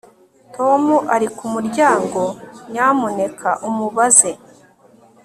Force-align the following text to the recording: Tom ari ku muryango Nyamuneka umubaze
Tom 0.55 0.83
ari 1.15 1.27
ku 1.37 1.45
muryango 1.53 2.21
Nyamuneka 2.71 3.49
umubaze 3.67 4.31